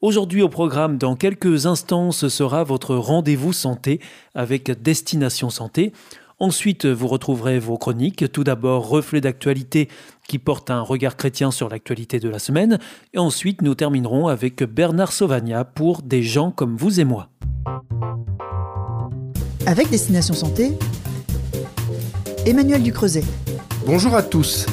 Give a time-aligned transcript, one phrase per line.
[0.00, 3.98] Aujourd'hui au programme, dans quelques instants, ce sera votre rendez-vous santé
[4.32, 5.92] avec Destination Santé.
[6.38, 8.30] Ensuite, vous retrouverez vos chroniques.
[8.30, 9.88] Tout d'abord, reflet d'actualité
[10.28, 12.78] qui porte un regard chrétien sur l'actualité de la semaine.
[13.12, 17.30] Et ensuite, nous terminerons avec Bernard Sauvagna pour Des gens comme vous et moi.
[19.66, 20.78] Avec Destination Santé,
[22.46, 23.24] Emmanuel Ducreuset.
[23.84, 24.64] Bonjour à tous.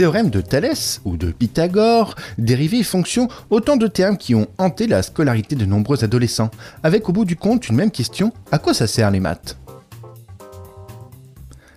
[0.00, 5.02] Théorème de Thalès ou de Pythagore, dérivés fonction, autant de termes qui ont hanté la
[5.02, 6.50] scolarité de nombreux adolescents,
[6.82, 9.58] avec au bout du compte une même question à quoi ça sert les maths?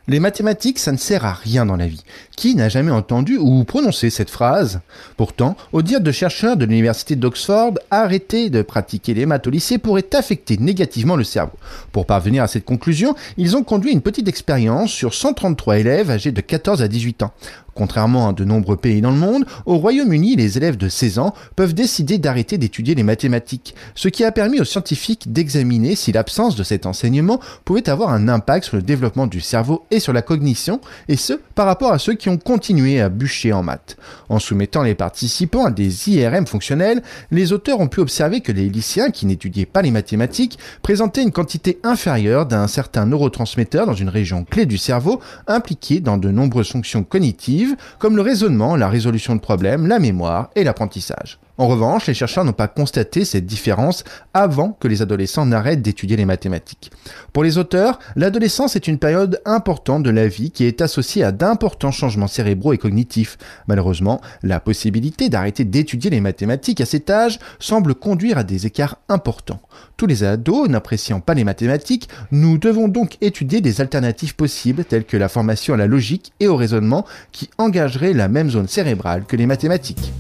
[0.07, 2.03] Les mathématiques, ça ne sert à rien dans la vie.
[2.35, 4.81] Qui n'a jamais entendu ou prononcé cette phrase?
[5.16, 9.77] Pourtant, au dire de chercheurs de l'université d'Oxford, arrêter de pratiquer les maths au lycée
[9.77, 11.57] pourrait affecter négativement le cerveau.
[11.94, 16.33] Pour parvenir à cette conclusion, ils ont conduit une petite expérience sur 133 élèves âgés
[16.33, 17.31] de 14 à 18 ans.
[17.75, 21.33] Contrairement à de nombreux pays dans le monde, au Royaume-Uni, les élèves de 16 ans
[21.55, 26.55] peuvent décider d'arrêter d'étudier les mathématiques, ce qui a permis aux scientifiques d'examiner si l'absence
[26.55, 30.21] de cet enseignement pouvait avoir un impact sur le développement du cerveau et sur la
[30.21, 33.97] cognition, et ce, par rapport à ceux qui ont continué à bûcher en maths.
[34.29, 37.01] En soumettant les participants à des IRM fonctionnels,
[37.31, 41.31] les auteurs ont pu observer que les lycéens qui n'étudiaient pas les mathématiques présentaient une
[41.31, 46.71] quantité inférieure d'un certain neurotransmetteur dans une région clé du cerveau impliquée dans de nombreuses
[46.71, 47.62] fonctions cognitives
[48.00, 51.39] comme le raisonnement, la résolution de problèmes, la mémoire et l'apprentissage.
[51.59, 56.17] En revanche, les chercheurs n'ont pas constaté cette différence avant que les adolescents n'arrêtent d'étudier
[56.17, 56.91] les mathématiques.
[57.31, 61.31] Pour les auteurs, l'adolescence est une période importante de la vie qui est associée à
[61.31, 63.38] d'importants changements cérébraux et cognitifs.
[63.67, 68.97] Malheureusement, la possibilité d'arrêter d'étudier les mathématiques à cet âge semble conduire à des écarts
[69.07, 69.61] importants.
[69.95, 75.05] Tous les ados n'appréciant pas les mathématiques, nous devons donc étudier des alternatives possibles telles
[75.05, 79.25] que la formation à la logique et au raisonnement qui engageraient la même zone cérébrale
[79.25, 80.13] que les mathématiques.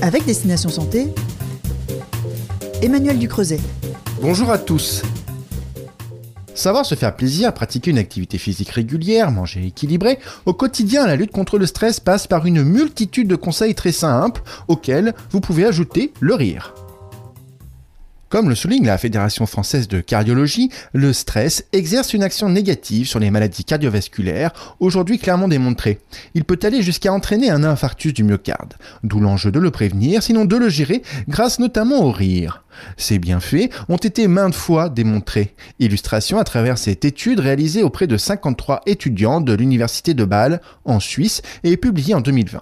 [0.00, 1.08] Avec Destination Santé,
[2.82, 3.60] Emmanuel Ducreuset.
[4.22, 5.02] Bonjour à tous.
[6.54, 11.30] Savoir se faire plaisir, pratiquer une activité physique régulière, manger équilibré, au quotidien la lutte
[11.30, 16.12] contre le stress passe par une multitude de conseils très simples auxquels vous pouvez ajouter
[16.20, 16.74] le rire.
[18.28, 23.20] Comme le souligne la Fédération française de cardiologie, le stress exerce une action négative sur
[23.20, 25.98] les maladies cardiovasculaires, aujourd'hui clairement démontrée.
[26.34, 30.44] Il peut aller jusqu'à entraîner un infarctus du myocarde, d'où l'enjeu de le prévenir, sinon
[30.44, 32.64] de le gérer, grâce notamment au rire.
[32.96, 35.54] Ces bienfaits ont été maintes fois démontrés.
[35.78, 41.00] Illustration à travers cette étude réalisée auprès de 53 étudiants de l'Université de Bâle en
[41.00, 42.60] Suisse et publiée en 2020.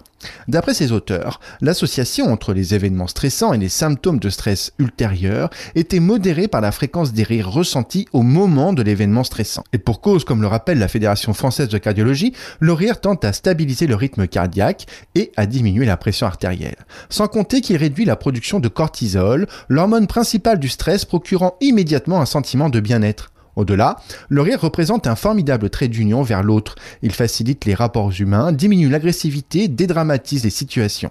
[0.49, 6.00] D'après ces auteurs, l'association entre les événements stressants et les symptômes de stress ultérieurs était
[6.00, 9.65] modérée par la fréquence des rires ressentis au moment de l'événement stressant.
[9.72, 13.32] Et pour cause, comme le rappelle la Fédération française de cardiologie, le rire tente à
[13.32, 16.76] stabiliser le rythme cardiaque et à diminuer la pression artérielle.
[17.09, 22.27] Sans compter qu'il réduit la production de cortisol, l'hormone principal du stress procurant immédiatement un
[22.27, 23.33] sentiment de bien-être.
[23.56, 23.97] Au-delà,
[24.28, 26.77] le rire représente un formidable trait d'union vers l'autre.
[27.03, 31.11] Il facilite les rapports humains, diminue l'agressivité, dédramatise les situations.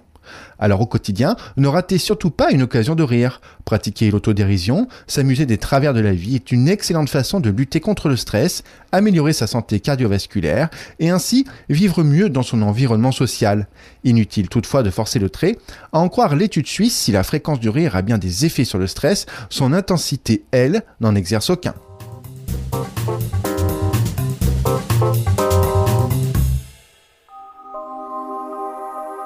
[0.58, 3.40] Alors au quotidien, ne ratez surtout pas une occasion de rire?
[3.64, 8.08] Pratiquer l'autodérision, s'amuser des travers de la vie est une excellente façon de lutter contre
[8.08, 13.68] le stress, améliorer sa santé cardiovasculaire et ainsi vivre mieux dans son environnement social.
[14.04, 15.58] Inutile toutefois de forcer le trait.
[15.92, 18.78] À en croire l'étude suisse, si la fréquence du rire a bien des effets sur
[18.78, 21.74] le stress, son intensité, elle, n'en exerce aucun.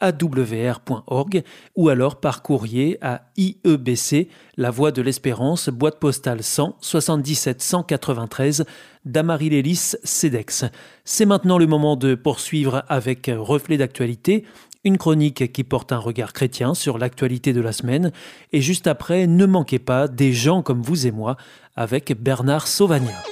[0.00, 1.42] awr.org
[1.76, 8.64] ou alors par courrier à IEBC, La Voie de l'Espérance, boîte postale 100 77 193
[9.04, 10.64] d'Amarie-Lélis CEDEX.
[11.04, 14.44] C'est maintenant le moment de poursuivre avec Reflet d'actualité
[14.84, 18.12] une chronique qui porte un regard chrétien sur l'actualité de la semaine,
[18.52, 21.36] et juste après, ne manquez pas des gens comme vous et moi
[21.76, 23.22] avec Bernard Sauvagna.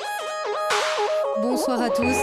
[1.41, 2.17] Bonsoir à tous.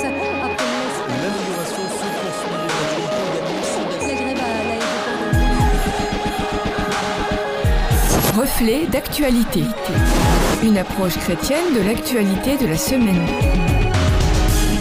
[8.35, 9.61] Reflet d'actualité.
[10.63, 13.21] Une approche chrétienne de l'actualité de la semaine.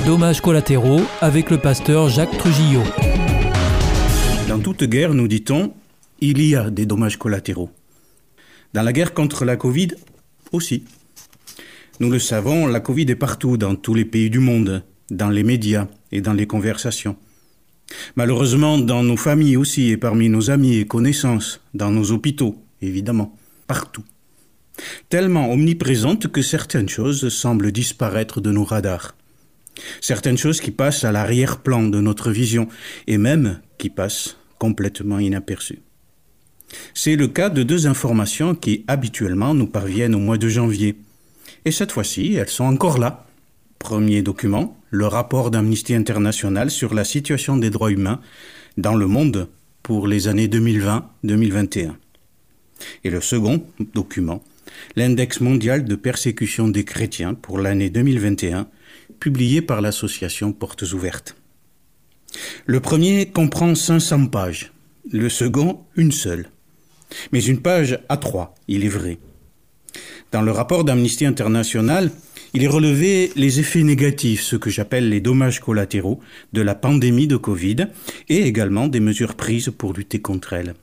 [0.07, 2.81] Dommages collatéraux avec le pasteur Jacques Trujillo.
[4.49, 5.75] Dans toute guerre, nous dit-on,
[6.23, 7.69] il y a des dommages collatéraux.
[8.73, 9.89] Dans la guerre contre la Covid
[10.53, 10.85] aussi.
[12.01, 15.45] Nous le savons, la Covid est partout, dans tous les pays du monde, dans les
[15.45, 17.17] médias et dans les conversations.
[18.17, 23.37] Malheureusement, dans nos familles aussi, et parmi nos amis et connaissances, dans nos hôpitaux, évidemment,
[23.73, 24.05] partout.
[25.09, 29.15] Tellement omniprésente que certaines choses semblent disparaître de nos radars.
[30.03, 32.69] Certaines choses qui passent à l'arrière-plan de notre vision,
[33.07, 35.81] et même qui passent complètement inaperçues.
[36.93, 40.95] C'est le cas de deux informations qui habituellement nous parviennent au mois de janvier.
[41.65, 43.25] Et cette fois-ci, elles sont encore là.
[43.79, 48.21] Premier document, le rapport d'Amnesty International sur la situation des droits humains
[48.77, 49.49] dans le monde
[49.83, 51.93] pour les années 2020-2021.
[53.05, 53.65] Et le second
[53.95, 54.43] document,
[54.97, 58.69] l'index mondial de persécution des chrétiens pour l'année 2021,
[59.21, 61.37] publié par l'association Portes Ouvertes.
[62.67, 64.73] Le premier comprend 500 pages,
[65.11, 66.49] le second une seule.
[67.33, 69.19] Mais une page à trois, il est vrai.
[70.33, 72.11] Dans le rapport d'Amnesty International,
[72.55, 76.21] il est relevé les effets négatifs, ce que j'appelle les dommages collatéraux,
[76.53, 77.89] de la pandémie de Covid
[78.29, 80.75] et également des mesures prises pour lutter contre elle.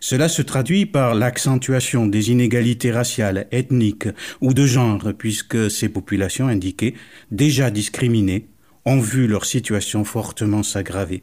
[0.00, 4.08] Cela se traduit par l'accentuation des inégalités raciales, ethniques
[4.40, 6.94] ou de genre, puisque ces populations indiquées,
[7.30, 8.46] déjà discriminées,
[8.84, 11.22] ont vu leur situation fortement s'aggraver.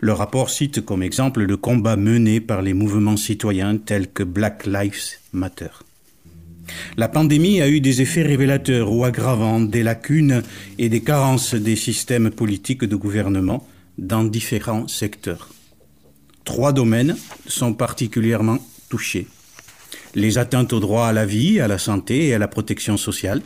[0.00, 4.66] Le rapport cite comme exemple le combat mené par les mouvements citoyens tels que Black
[4.66, 5.68] Lives Matter.
[6.96, 10.42] La pandémie a eu des effets révélateurs ou aggravants des lacunes
[10.78, 13.66] et des carences des systèmes politiques de gouvernement
[13.98, 15.50] dans différents secteurs.
[16.46, 17.16] Trois domaines
[17.48, 18.58] sont particulièrement
[18.88, 19.26] touchés.
[20.14, 23.42] Les atteintes au droit à la vie, à la santé et à la protection sociale,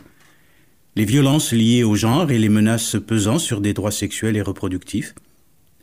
[0.96, 5.14] les violences liées au genre et les menaces pesant sur des droits sexuels et reproductifs,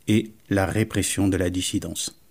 [0.07, 2.21] et la répression de la dissidence.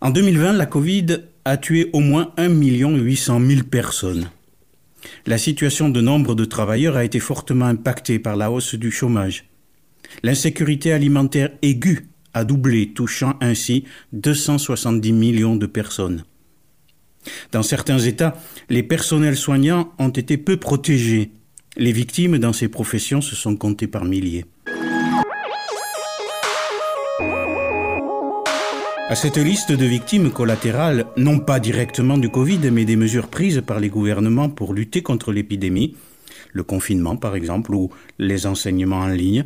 [0.00, 1.06] En 2020, la Covid
[1.44, 4.30] a tué au moins 1 800 000 personnes.
[5.26, 9.46] La situation de nombre de travailleurs a été fortement impactée par la hausse du chômage.
[10.22, 16.24] L'insécurité alimentaire aiguë a doublé, touchant ainsi 270 millions de personnes.
[17.52, 18.36] Dans certains États,
[18.68, 21.30] les personnels soignants ont été peu protégés
[21.76, 24.44] les victimes dans ces professions se sont comptées par milliers.
[29.08, 33.62] À cette liste de victimes collatérales, non pas directement du Covid, mais des mesures prises
[33.66, 35.96] par les gouvernements pour lutter contre l'épidémie,
[36.52, 39.44] le confinement par exemple, ou les enseignements en ligne,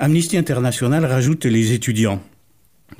[0.00, 2.20] Amnesty International rajoute les étudiants,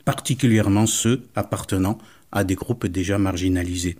[0.04, 1.98] particulièrement ceux appartenant
[2.32, 3.96] à des groupes déjà marginalisés.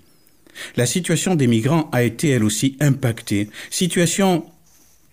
[0.77, 4.47] La situation des migrants a été elle aussi impactée, situation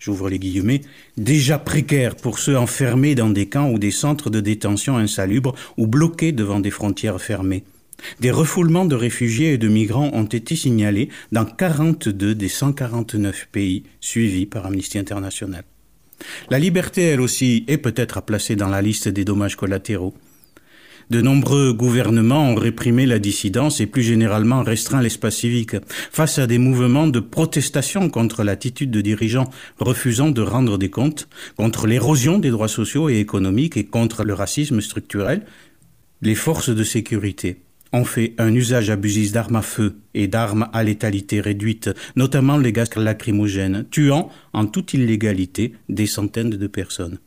[0.02, 0.80] j'ouvre les guillemets,
[1.16, 5.86] déjà précaires pour ceux enfermés dans des camps ou des centres de détention insalubres ou
[5.86, 7.62] bloqués devant des frontières fermées.
[8.18, 13.84] Des refoulements de réfugiés et de migrants ont été signalés dans 42 des 149 pays
[14.00, 15.62] suivis par Amnesty International.
[16.50, 20.14] La liberté, elle aussi, est peut-être à placer dans la liste des dommages collatéraux.
[21.10, 25.76] De nombreux gouvernements ont réprimé la dissidence et plus généralement restreint l'espace civique.
[26.10, 31.28] Face à des mouvements de protestation contre l'attitude de dirigeants refusant de rendre des comptes,
[31.56, 35.44] contre l'érosion des droits sociaux et économiques et contre le racisme structurel,
[36.22, 40.82] les forces de sécurité ont fait un usage abusif d'armes à feu et d'armes à
[40.82, 47.18] létalité réduite, notamment les gaz lacrymogènes, tuant en toute illégalité des centaines de personnes.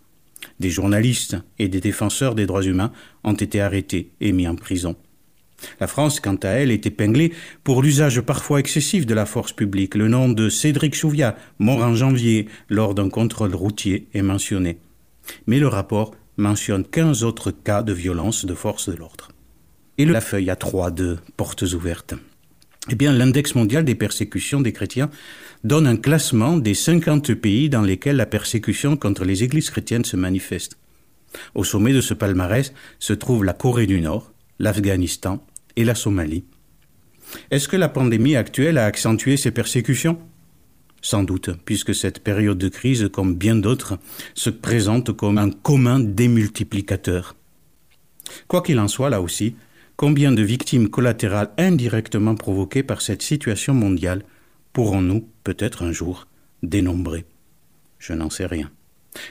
[0.60, 2.92] Des journalistes et des défenseurs des droits humains
[3.24, 4.96] ont été arrêtés et mis en prison.
[5.80, 7.34] La France, quant à elle, est épinglée
[7.64, 9.96] pour l'usage parfois excessif de la force publique.
[9.96, 14.78] Le nom de Cédric Chouviat, mort en janvier lors d'un contrôle routier, est mentionné.
[15.48, 19.30] Mais le rapport mentionne 15 autres cas de violence de force de l'ordre.
[19.98, 22.16] et la feuille A3 de Portes ouvertes.
[22.90, 25.10] Eh bien, l'index mondial des persécutions des chrétiens
[25.64, 30.16] donne un classement des 50 pays dans lesquels la persécution contre les églises chrétiennes se
[30.16, 30.78] manifeste.
[31.56, 36.46] Au sommet de ce palmarès se trouvent la Corée du Nord, l'Afghanistan et la Somalie.
[37.50, 40.20] Est-ce que la pandémie actuelle a accentué ces persécutions?
[41.02, 43.98] Sans doute, puisque cette période de crise, comme bien d'autres,
[44.36, 47.36] se présente comme un commun démultiplicateur.
[48.48, 49.56] Quoi qu'il en soit, là aussi,
[49.98, 54.24] combien de victimes collatérales indirectement provoquées par cette situation mondiale
[54.74, 56.28] pourrons-nous, peut-être un jour,
[56.62, 57.26] dénombrer?
[57.98, 58.70] Je n'en sais rien.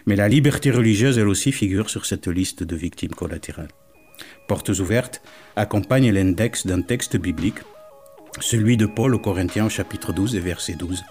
[0.06, 3.68] Mais la liberté religieuse, elle aussi, figure sur cette liste de victimes collatérales.
[4.48, 5.22] Portes ouvertes
[5.56, 7.58] accompagne l'index d'un texte biblique,
[8.40, 11.04] celui de Paul aux Corinthiens au chapitre 12 et verset 12.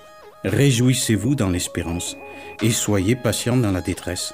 [0.44, 2.18] Réjouissez-vous dans l'espérance
[2.62, 4.34] et soyez patients dans la détresse,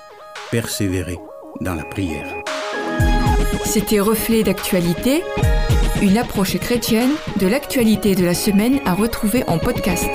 [0.49, 1.19] persévérez
[1.61, 2.33] dans la prière.
[3.71, 5.21] C'était Reflet d'actualité,
[6.01, 10.09] une approche chrétienne de l'actualité de la semaine à retrouver en podcast.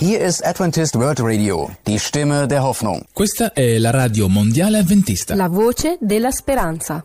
[0.00, 3.02] Hier ist Adventist World Radio, die Stimme der Hoffnung.
[3.12, 5.34] Questa è la radio mondiale adventista.
[5.34, 7.04] La voce della speranza.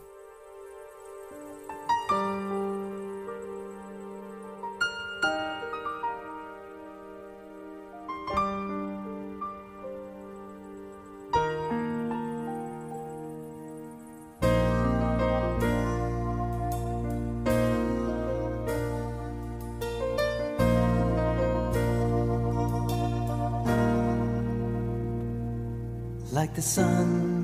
[26.32, 27.44] Like the sun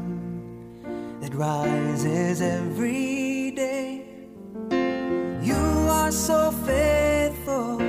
[1.19, 4.05] that rises every day.
[5.41, 7.79] You are so faithful,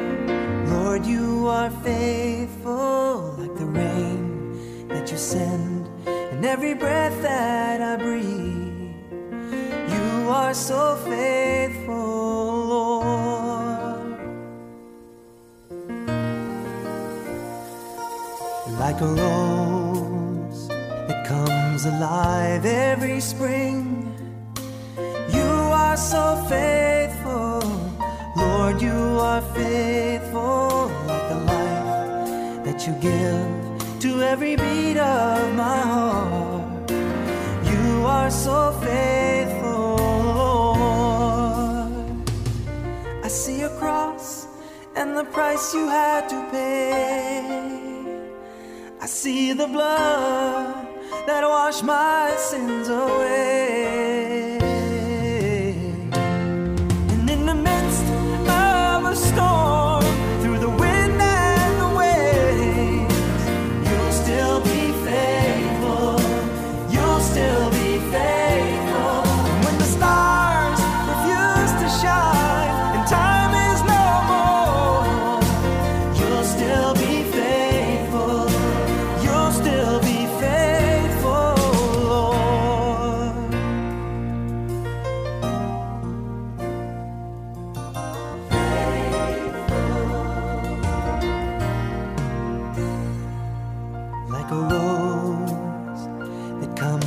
[0.66, 7.96] Lord, you are faithful, like the rain that you send in every breath that I
[7.96, 8.92] breathe.
[9.94, 11.94] You are so faithful,
[12.74, 12.98] Lord.
[18.80, 19.67] Like a rose
[21.98, 24.14] alive every spring.
[25.34, 25.50] You
[25.84, 27.60] are so faithful,
[28.36, 28.80] Lord.
[28.80, 29.00] You
[29.30, 36.90] are faithful, like the life that you give to every beat of my heart.
[37.72, 39.96] You are so faithful,
[40.42, 41.90] Lord.
[43.24, 44.46] I see a cross
[44.94, 47.42] and the price you had to pay.
[49.00, 54.07] I see the blood that wash my sins away.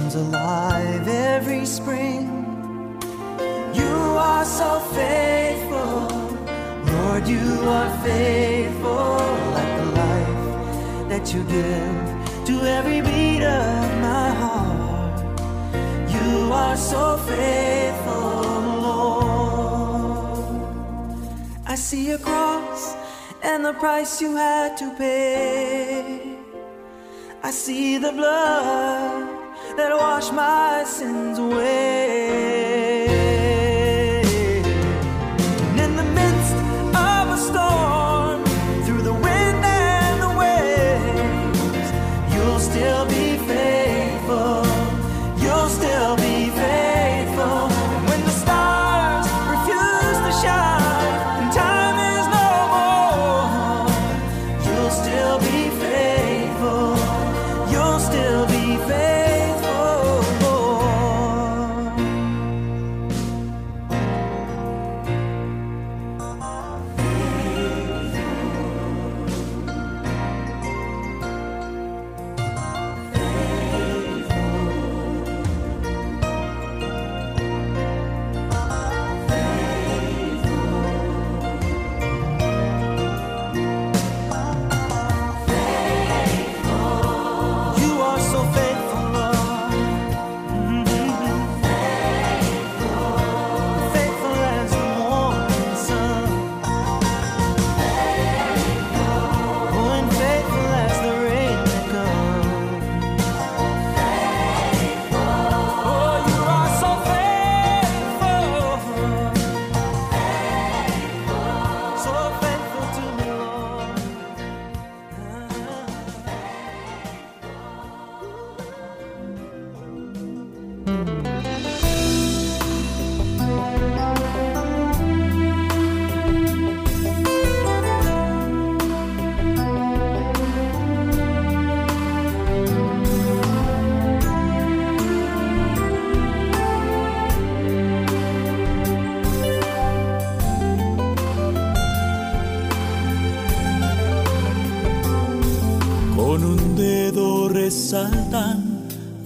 [0.02, 2.26] Comes alive every spring.
[3.72, 3.96] You
[4.30, 6.08] are so faithful,
[6.92, 7.28] Lord.
[7.28, 9.18] You are faithful,
[9.58, 11.98] like the life that you give
[12.48, 15.20] to every beat of my heart.
[16.16, 18.32] You are so faithful,
[18.88, 20.42] Lord.
[21.68, 22.96] I see a cross
[23.44, 26.38] and the price you had to pay.
[27.44, 29.41] I see the blood
[29.76, 32.71] that wash my sins away.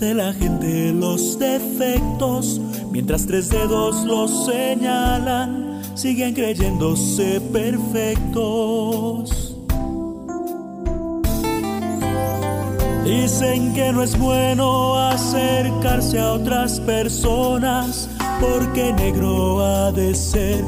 [0.06, 9.32] De la gente los defectos, mientras tres dedos los señalan, siguen creyéndose perfectos.
[13.04, 18.08] Dicen que no es bueno acercarse a otras personas
[18.40, 20.64] porque negro ha de ser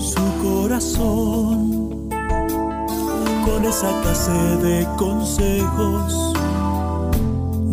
[0.00, 2.10] su corazón.
[3.46, 6.31] Con esa clase de consejos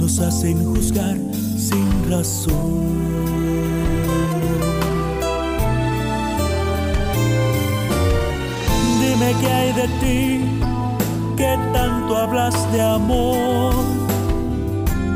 [0.09, 1.17] nos hacen juzgar
[1.55, 2.89] sin razón.
[9.01, 10.41] Dime qué hay de ti,
[11.37, 13.73] que tanto hablas de amor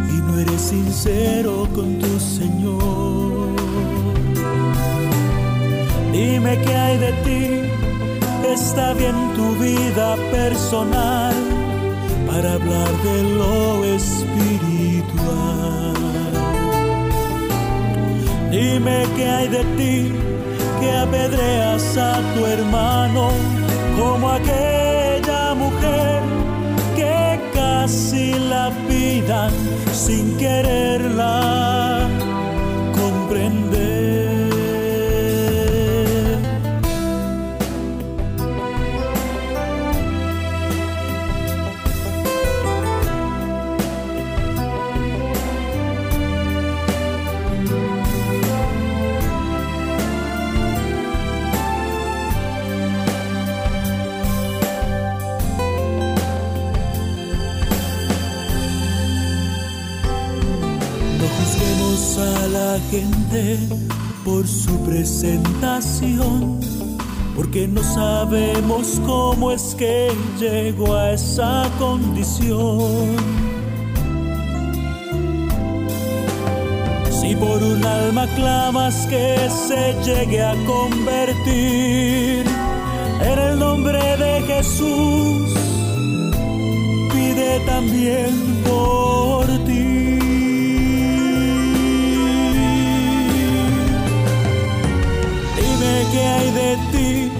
[0.09, 3.55] y no eres sincero con tu Señor.
[6.11, 11.52] Dime qué hay de ti, está bien tu vida personal
[12.33, 15.93] para hablar de lo espiritual.
[18.49, 20.11] Dime qué hay de ti,
[20.79, 23.29] que apedreas a tu hermano
[23.99, 26.21] como aquella mujer
[26.95, 29.51] que casi la pidan
[29.93, 32.09] sin quererla
[64.23, 66.59] por su presentación,
[67.35, 73.15] porque no sabemos cómo es que llegó a esa condición.
[77.09, 82.45] Si por un alma clamas que se llegue a convertir
[83.21, 85.51] en el nombre de Jesús,
[87.11, 89.92] pide también por ti.
[96.13, 97.31] Qué hay de ti,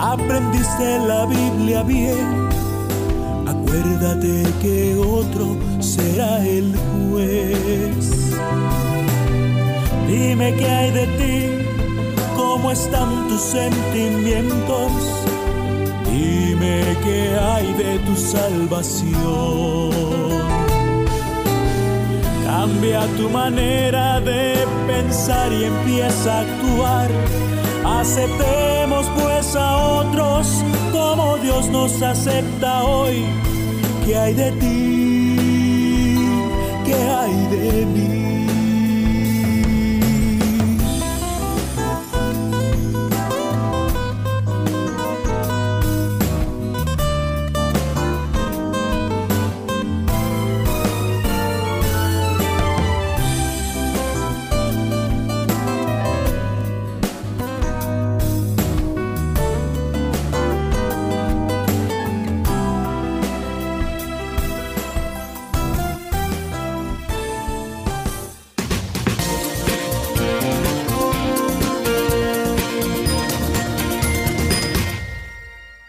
[0.00, 2.48] aprendiste la Biblia bien.
[3.46, 8.32] Acuérdate que otro será el juez.
[10.08, 11.50] Dime qué hay de ti,
[12.34, 14.92] cómo están tus sentimientos.
[16.10, 19.90] Dime qué hay de tu salvación.
[22.46, 27.10] Cambia tu manera de pensar y empieza a actuar.
[27.84, 33.24] Aceptemos pues a otros como Dios nos acepta hoy.
[34.04, 36.16] ¿Qué hay de ti?
[36.84, 38.19] ¿Qué hay de mí?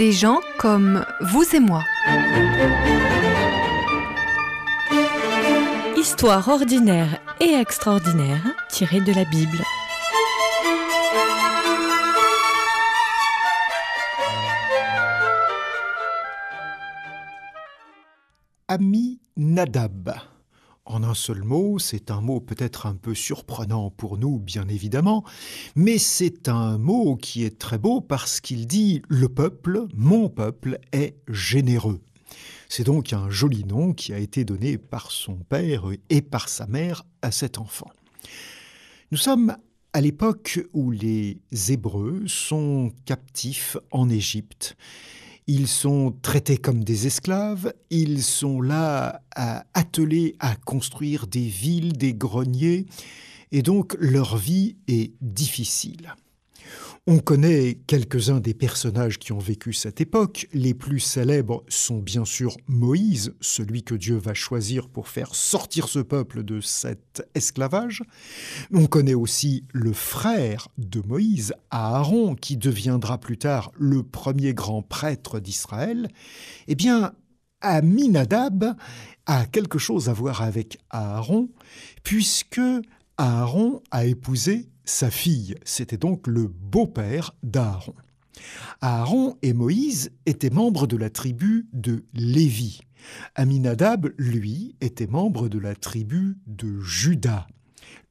[0.00, 1.84] Des gens comme vous et moi.
[5.94, 9.58] Histoire ordinaire et extraordinaire tirée de la Bible.
[18.68, 20.14] Ami Nadab.
[20.92, 25.22] En un seul mot, c'est un mot peut-être un peu surprenant pour nous, bien évidemment,
[25.76, 30.80] mais c'est un mot qui est très beau parce qu'il dit le peuple, mon peuple,
[30.90, 32.00] est généreux.
[32.68, 36.66] C'est donc un joli nom qui a été donné par son père et par sa
[36.66, 37.92] mère à cet enfant.
[39.12, 39.56] Nous sommes
[39.92, 44.76] à l'époque où les Hébreux sont captifs en Égypte.
[45.52, 51.94] Ils sont traités comme des esclaves, ils sont là à attelés à construire des villes,
[51.94, 52.86] des greniers,
[53.50, 56.14] et donc leur vie est difficile.
[57.06, 60.46] On connaît quelques-uns des personnages qui ont vécu cette époque.
[60.52, 65.88] Les plus célèbres sont bien sûr Moïse, celui que Dieu va choisir pour faire sortir
[65.88, 68.02] ce peuple de cet esclavage.
[68.70, 74.82] On connaît aussi le frère de Moïse, Aaron, qui deviendra plus tard le premier grand
[74.82, 76.06] prêtre d'Israël.
[76.68, 77.12] Eh bien,
[77.62, 78.76] Aminadab
[79.24, 81.48] a quelque chose à voir avec Aaron,
[82.04, 82.60] puisque
[83.16, 85.54] Aaron a épousé sa fille.
[85.64, 87.94] C'était donc le beau-père d'Aaron.
[88.80, 92.80] Aaron et Moïse étaient membres de la tribu de Lévi.
[93.34, 97.46] Aminadab, lui, était membre de la tribu de Juda.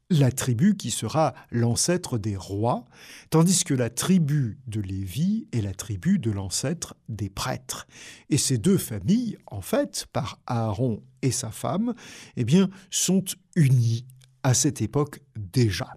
[0.10, 2.86] La tribu qui sera l'ancêtre des rois,
[3.30, 7.86] tandis que la tribu de Lévi est la tribu de l'ancêtre des prêtres.
[8.32, 11.94] Et ces deux familles, en fait, par Aaron et sa femme,
[12.38, 13.24] eh bien, sont
[13.56, 14.06] unies
[14.42, 15.94] à cette époque déjà.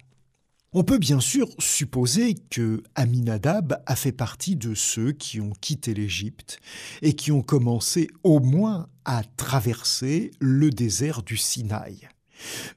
[0.74, 5.92] On peut bien sûr supposer que Aminadab a fait partie de ceux qui ont quitté
[5.92, 6.60] l'Égypte
[7.02, 12.08] et qui ont commencé au moins à traverser le désert du Sinaï.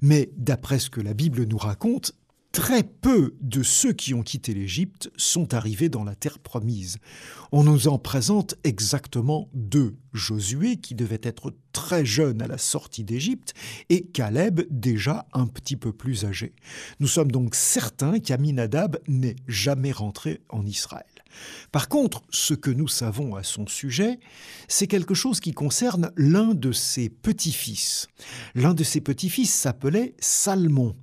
[0.02, 2.12] Mais d'après ce que la Bible nous raconte,
[2.52, 6.98] très peu de ceux qui ont quitté l'Égypte sont arrivés dans la terre promise.
[7.58, 9.96] On nous en présente exactement deux.
[10.16, 13.54] Josué, qui devait être très jeune à la sortie d'Égypte,
[13.90, 16.54] et Caleb, déjà un petit peu plus âgé.
[17.00, 21.06] Nous sommes donc certains qu'Aminadab n'est jamais rentré en Israël.
[21.74, 24.20] Par contre, ce que nous savons à son sujet,
[24.70, 28.08] c'est quelque chose qui concerne l'un de ses petits-fils.
[28.54, 30.96] L'un de ses petits-fils s'appelait Salmon,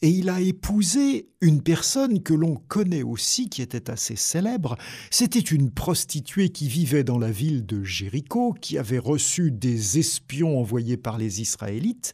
[0.00, 4.76] et il a épousé une personne que l'on connaît aussi, qui était assez célèbre.
[5.10, 10.58] C'était une prostituée qui vivait dans la ville de Jéricho, qui avait reçu des espions
[10.58, 12.12] envoyés par les Israélites,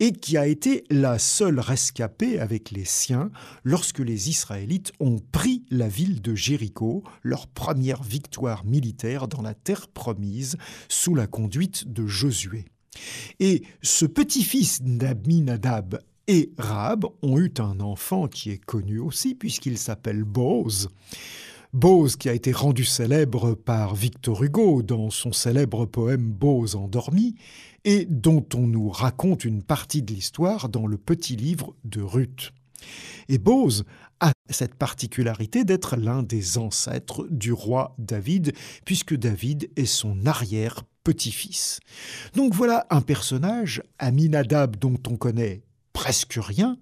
[0.00, 3.30] et qui a été la seule rescapée avec les siens
[3.64, 9.54] lorsque les Israélites ont pris la ville de Jéricho, leur première victoire militaire dans la
[9.54, 10.56] terre promise,
[10.88, 12.64] sous la conduite de Josué.
[13.40, 19.78] Et ce petit-fils d'Aminadab et Rahab ont eu un enfant qui est connu aussi, puisqu'il
[19.78, 20.90] s'appelle Boz.
[21.74, 27.34] Boz qui a été rendu célèbre par Victor Hugo dans son célèbre poème Boz endormi,
[27.84, 32.52] et dont on nous raconte une partie de l'histoire dans le petit livre de Ruth.
[33.28, 33.84] Et Boz
[34.20, 38.54] a cette particularité d'être l'un des ancêtres du roi David,
[38.86, 41.80] puisque David est son arrière petit-fils.
[42.34, 46.78] Donc voilà un personnage, Aminadab, dont on connaît presque rien,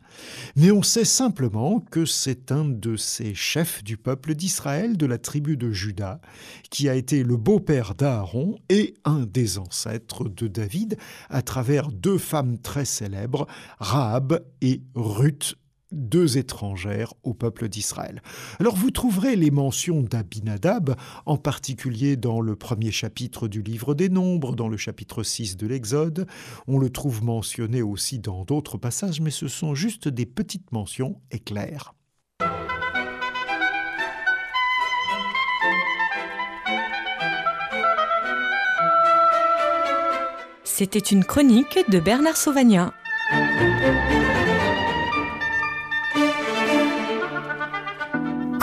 [0.56, 5.18] mais on sait simplement que c'est un de ces chefs du peuple d'Israël, de la
[5.18, 6.20] tribu de Juda,
[6.70, 10.98] qui a été le beau-père d'Aaron et un des ancêtres de David,
[11.30, 13.46] à travers deux femmes très célèbres,
[13.78, 15.56] Rahab et Ruth,
[15.92, 18.22] deux étrangères au peuple d'Israël.
[18.60, 20.96] Alors vous trouverez les mentions d'Abinadab,
[21.26, 25.66] en particulier dans le premier chapitre du livre des Nombres, dans le chapitre 6 de
[25.66, 26.26] l'Exode.
[26.66, 31.20] On le trouve mentionné aussi dans d'autres passages, mais ce sont juste des petites mentions
[31.30, 31.94] éclairs.
[40.64, 42.92] C'était une chronique de Bernard Sauvagnat.